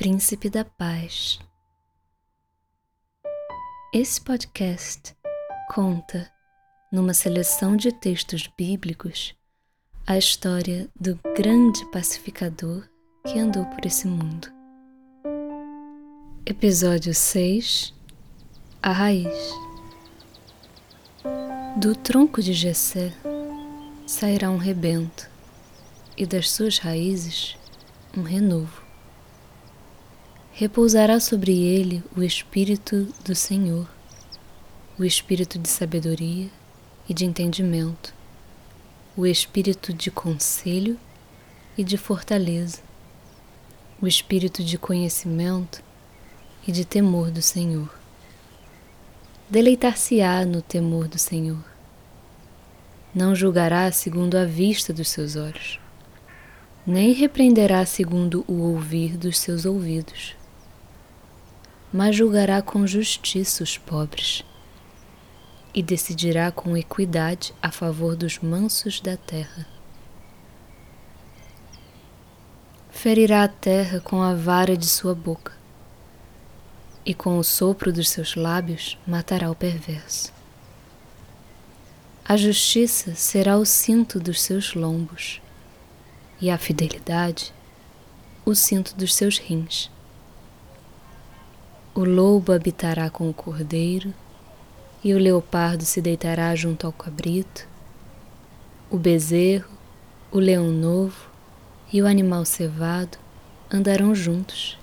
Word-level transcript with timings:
Príncipe 0.00 0.48
da 0.48 0.64
Paz. 0.64 1.38
Esse 3.92 4.18
podcast 4.18 5.14
conta, 5.74 6.26
numa 6.90 7.12
seleção 7.12 7.76
de 7.76 7.92
textos 7.92 8.50
bíblicos, 8.56 9.34
a 10.06 10.16
história 10.16 10.88
do 10.98 11.20
grande 11.36 11.84
pacificador 11.90 12.88
que 13.26 13.38
andou 13.38 13.66
por 13.66 13.84
esse 13.84 14.06
mundo. 14.06 14.48
Episódio 16.46 17.14
6 17.14 17.92
A 18.82 18.92
Raiz 18.92 19.54
Do 21.76 21.94
tronco 21.94 22.40
de 22.40 22.54
Jessé 22.54 23.12
sairá 24.06 24.50
um 24.50 24.56
rebento, 24.56 25.28
e 26.16 26.24
das 26.24 26.50
suas 26.50 26.78
raízes 26.78 27.54
um 28.16 28.22
renovo. 28.22 28.79
Repousará 30.60 31.18
sobre 31.18 31.58
ele 31.58 32.04
o 32.14 32.22
Espírito 32.22 33.08
do 33.24 33.34
Senhor, 33.34 33.88
o 34.98 35.06
Espírito 35.06 35.58
de 35.58 35.66
sabedoria 35.66 36.50
e 37.08 37.14
de 37.14 37.24
entendimento, 37.24 38.12
o 39.16 39.26
Espírito 39.26 39.90
de 39.90 40.10
conselho 40.10 41.00
e 41.78 41.82
de 41.82 41.96
fortaleza, 41.96 42.82
o 44.02 44.06
Espírito 44.06 44.62
de 44.62 44.76
conhecimento 44.76 45.82
e 46.68 46.72
de 46.72 46.84
temor 46.84 47.30
do 47.30 47.40
Senhor. 47.40 47.88
Deleitar-se-á 49.48 50.44
no 50.44 50.60
temor 50.60 51.08
do 51.08 51.18
Senhor. 51.18 51.64
Não 53.14 53.34
julgará 53.34 53.90
segundo 53.90 54.36
a 54.36 54.44
vista 54.44 54.92
dos 54.92 55.08
seus 55.08 55.36
olhos 55.36 55.80
nem 56.86 57.12
repreenderá 57.12 57.84
segundo 57.84 58.44
o 58.48 58.54
ouvir 58.62 59.16
dos 59.16 59.38
seus 59.38 59.66
ouvidos, 59.66 60.34
mas 61.92 62.16
julgará 62.16 62.62
com 62.62 62.86
justiça 62.86 63.64
os 63.64 63.76
pobres 63.76 64.44
e 65.74 65.82
decidirá 65.82 66.50
com 66.50 66.76
equidade 66.76 67.54
a 67.62 67.70
favor 67.70 68.16
dos 68.16 68.38
mansos 68.38 69.00
da 69.00 69.16
terra. 69.16 69.66
Ferirá 72.90 73.44
a 73.44 73.48
terra 73.48 74.00
com 74.00 74.20
a 74.20 74.34
vara 74.34 74.76
de 74.76 74.86
sua 74.86 75.14
boca, 75.14 75.52
e 77.04 77.14
com 77.14 77.38
o 77.38 77.44
sopro 77.44 77.92
dos 77.92 78.10
seus 78.10 78.34
lábios 78.34 78.98
matará 79.06 79.50
o 79.50 79.54
perverso. 79.54 80.32
A 82.24 82.36
justiça 82.36 83.14
será 83.14 83.56
o 83.56 83.64
cinto 83.64 84.20
dos 84.20 84.40
seus 84.42 84.74
lombos 84.74 85.40
e 86.40 86.50
a 86.50 86.58
fidelidade 86.58 87.52
o 88.44 88.54
cinto 88.54 88.94
dos 88.94 89.14
seus 89.14 89.38
rins. 89.38 89.90
O 91.92 92.04
lobo 92.04 92.52
habitará 92.52 93.10
com 93.10 93.28
o 93.28 93.34
cordeiro, 93.34 94.14
e 95.02 95.12
o 95.12 95.18
leopardo 95.18 95.84
se 95.84 96.00
deitará 96.00 96.54
junto 96.54 96.86
ao 96.86 96.92
cabrito, 96.92 97.66
o 98.88 98.96
bezerro, 98.96 99.70
o 100.30 100.38
leão 100.38 100.70
novo 100.70 101.28
e 101.92 102.00
o 102.00 102.06
animal 102.06 102.44
cevado 102.44 103.18
andarão 103.72 104.14
juntos, 104.14 104.78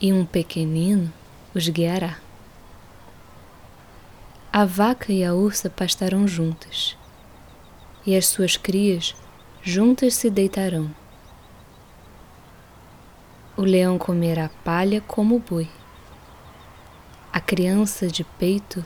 e 0.00 0.12
um 0.12 0.24
pequenino 0.24 1.12
os 1.52 1.68
guiará. 1.68 2.18
A 4.52 4.64
vaca 4.64 5.12
e 5.12 5.24
a 5.24 5.34
ursa 5.34 5.68
pastarão 5.68 6.28
juntas, 6.28 6.96
e 8.06 8.16
as 8.16 8.28
suas 8.28 8.56
crias 8.56 9.16
juntas 9.60 10.14
se 10.14 10.30
deitarão. 10.30 10.88
O 13.56 13.62
leão 13.62 13.98
comerá 13.98 14.50
palha 14.64 15.00
como 15.00 15.36
o 15.36 15.38
boi. 15.38 15.68
A 17.32 17.40
criança 17.40 18.08
de 18.08 18.24
peito 18.24 18.84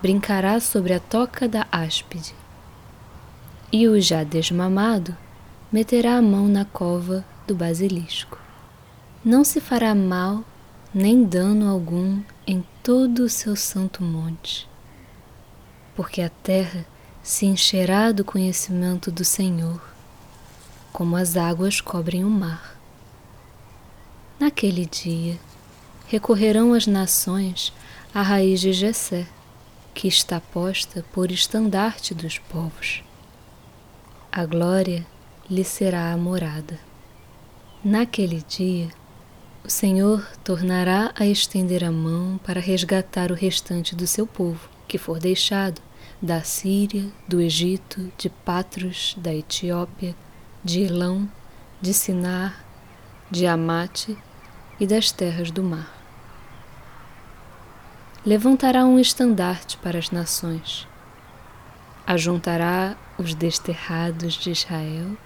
brincará 0.00 0.58
sobre 0.60 0.92
a 0.92 1.00
toca 1.00 1.48
da 1.48 1.66
áspide. 1.70 2.34
E 3.70 3.86
o 3.86 4.00
já 4.00 4.24
desmamado 4.24 5.16
meterá 5.70 6.16
a 6.16 6.22
mão 6.22 6.48
na 6.48 6.64
cova 6.64 7.24
do 7.46 7.54
basilisco. 7.54 8.38
Não 9.24 9.44
se 9.44 9.60
fará 9.60 9.94
mal 9.94 10.42
nem 10.94 11.22
dano 11.22 11.68
algum 11.68 12.20
em 12.46 12.64
todo 12.82 13.20
o 13.20 13.28
seu 13.28 13.54
santo 13.54 14.02
monte, 14.02 14.68
porque 15.94 16.22
a 16.22 16.30
terra 16.30 16.86
se 17.22 17.44
encherá 17.44 18.10
do 18.10 18.24
conhecimento 18.24 19.10
do 19.10 19.24
Senhor 19.24 19.80
como 20.92 21.16
as 21.16 21.36
águas 21.36 21.80
cobrem 21.80 22.24
o 22.24 22.30
mar. 22.30 22.77
Naquele 24.38 24.86
dia, 24.86 25.36
recorrerão 26.06 26.72
as 26.72 26.86
nações 26.86 27.72
à 28.14 28.22
raiz 28.22 28.60
de 28.60 28.72
Jessé, 28.72 29.26
que 29.92 30.06
está 30.06 30.40
posta 30.40 31.04
por 31.12 31.32
estandarte 31.32 32.14
dos 32.14 32.38
povos. 32.38 33.02
A 34.30 34.46
glória 34.46 35.04
lhe 35.50 35.64
será 35.64 36.12
a 36.12 36.16
morada. 36.16 36.78
Naquele 37.84 38.40
dia, 38.48 38.88
o 39.64 39.68
Senhor 39.68 40.24
tornará 40.44 41.12
a 41.18 41.26
estender 41.26 41.82
a 41.82 41.90
mão 41.90 42.38
para 42.44 42.60
resgatar 42.60 43.32
o 43.32 43.34
restante 43.34 43.92
do 43.92 44.06
seu 44.06 44.24
povo, 44.24 44.68
que 44.86 44.98
for 44.98 45.18
deixado 45.18 45.82
da 46.22 46.44
Síria, 46.44 47.04
do 47.26 47.40
Egito, 47.40 48.12
de 48.16 48.30
Patros, 48.30 49.16
da 49.18 49.34
Etiópia, 49.34 50.14
de 50.62 50.84
Elão, 50.84 51.28
de 51.82 51.92
Sinar, 51.92 52.64
de 53.28 53.44
Amate 53.44 54.16
e 54.78 54.86
das 54.86 55.10
terras 55.10 55.50
do 55.50 55.62
mar. 55.62 55.94
Levantará 58.24 58.84
um 58.84 58.98
estandarte 58.98 59.76
para 59.78 59.98
as 59.98 60.10
nações, 60.10 60.86
ajuntará 62.06 62.96
os 63.18 63.34
desterrados 63.34 64.34
de 64.34 64.50
Israel 64.50 65.16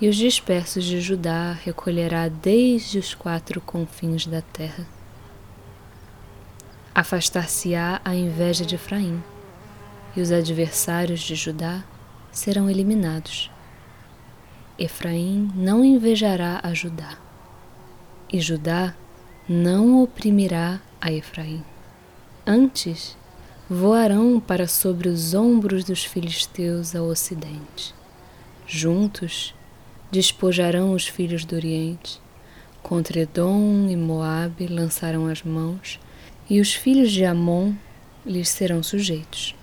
e 0.00 0.08
os 0.08 0.16
dispersos 0.16 0.84
de 0.84 1.00
Judá 1.00 1.52
recolherá 1.52 2.28
desde 2.28 2.98
os 2.98 3.14
quatro 3.14 3.60
confins 3.60 4.26
da 4.26 4.42
terra. 4.42 4.86
Afastar-se-á 6.94 8.00
a 8.04 8.14
inveja 8.14 8.64
de 8.64 8.74
Efraim, 8.74 9.22
e 10.16 10.20
os 10.20 10.30
adversários 10.30 11.20
de 11.20 11.34
Judá 11.34 11.82
serão 12.30 12.68
eliminados. 12.68 13.50
Efraim 14.78 15.50
não 15.54 15.84
invejará 15.84 16.60
a 16.62 16.74
Judá, 16.74 17.16
e 18.32 18.40
Judá 18.40 18.94
não 19.48 20.02
oprimirá 20.02 20.80
a 21.00 21.12
Efraim. 21.12 21.62
Antes, 22.46 23.16
voarão 23.68 24.40
para 24.40 24.66
sobre 24.66 25.08
os 25.08 25.34
ombros 25.34 25.84
dos 25.84 26.04
filisteus 26.04 26.94
ao 26.94 27.06
ocidente. 27.06 27.94
Juntos, 28.66 29.54
despojarão 30.10 30.92
os 30.92 31.06
filhos 31.06 31.44
do 31.44 31.56
Oriente. 31.56 32.20
Contra 32.82 33.20
Edom 33.20 33.88
e 33.88 33.96
Moabe 33.96 34.66
lançarão 34.66 35.26
as 35.26 35.42
mãos, 35.42 35.98
e 36.48 36.60
os 36.60 36.74
filhos 36.74 37.10
de 37.10 37.24
Amon 37.24 37.72
lhes 38.24 38.48
serão 38.48 38.82
sujeitos. 38.82 39.54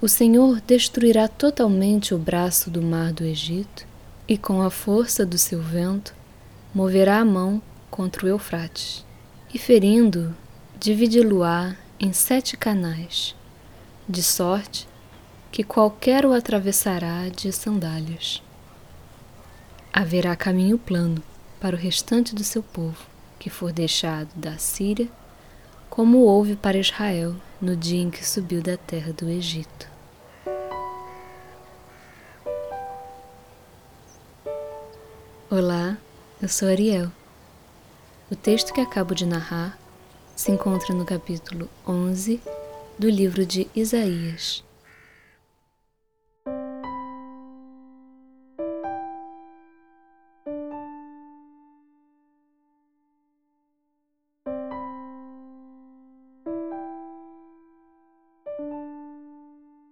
O 0.00 0.08
Senhor 0.08 0.60
destruirá 0.60 1.28
totalmente 1.28 2.14
o 2.14 2.18
braço 2.18 2.70
do 2.70 2.82
mar 2.82 3.12
do 3.12 3.24
Egito 3.24 3.86
e 4.26 4.36
com 4.36 4.60
a 4.60 4.68
força 4.68 5.24
do 5.24 5.38
seu 5.38 5.62
vento 5.62 6.14
moverá 6.74 7.18
a 7.18 7.24
mão 7.24 7.60
contra 7.90 8.24
o 8.24 8.28
Eufrates, 8.28 9.04
e 9.52 9.58
ferindo, 9.58 10.34
dividi-lo-á 10.78 11.76
em 12.00 12.12
sete 12.12 12.56
canais, 12.56 13.36
de 14.08 14.22
sorte 14.22 14.88
que 15.50 15.62
qualquer 15.62 16.24
o 16.24 16.32
atravessará 16.32 17.28
de 17.28 17.52
sandálias. 17.52 18.42
Haverá 19.92 20.34
caminho 20.34 20.78
plano 20.78 21.22
para 21.60 21.76
o 21.76 21.78
restante 21.78 22.34
do 22.34 22.42
seu 22.42 22.62
povo, 22.62 23.06
que 23.38 23.50
for 23.50 23.70
deixado 23.70 24.30
da 24.34 24.56
Síria, 24.56 25.08
como 25.90 26.20
houve 26.20 26.56
para 26.56 26.78
Israel 26.78 27.36
no 27.60 27.76
dia 27.76 28.00
em 28.00 28.10
que 28.10 28.26
subiu 28.26 28.62
da 28.62 28.78
terra 28.78 29.12
do 29.12 29.28
Egito. 29.28 29.91
Eu 36.42 36.48
sou 36.48 36.66
Ariel. 36.66 37.08
O 38.28 38.34
texto 38.34 38.74
que 38.74 38.80
acabo 38.80 39.14
de 39.14 39.24
narrar 39.24 39.78
se 40.34 40.50
encontra 40.50 40.92
no 40.92 41.04
capítulo 41.04 41.68
11 41.86 42.40
do 42.98 43.08
livro 43.08 43.46
de 43.46 43.68
Isaías. 43.76 44.64